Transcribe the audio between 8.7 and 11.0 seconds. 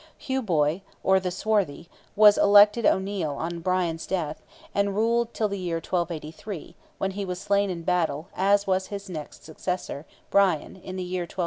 his next successor, Brian, in